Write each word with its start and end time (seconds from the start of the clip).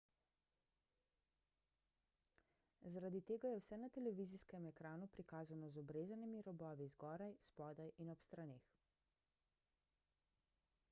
zaradi 2.93 3.19
tega 3.31 3.51
je 3.55 3.59
vse 3.65 3.77
na 3.81 3.89
televizijskem 3.97 4.65
ekranu 4.69 5.09
prikazano 5.17 5.69
z 5.75 5.79
obrezanimi 5.83 6.41
robovi 6.49 6.87
zgoraj 6.95 7.35
spodaj 7.49 7.91
in 8.07 8.11
ob 8.15 8.23
straneh 8.25 8.65